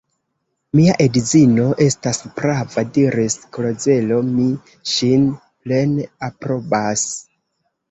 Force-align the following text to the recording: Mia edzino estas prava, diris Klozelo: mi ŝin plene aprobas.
Mia 0.77 0.93
edzino 1.03 1.65
estas 1.87 2.21
prava, 2.39 2.85
diris 2.97 3.37
Klozelo: 3.59 4.19
mi 4.31 4.49
ŝin 4.95 5.31
plene 5.45 6.11
aprobas. 6.33 7.09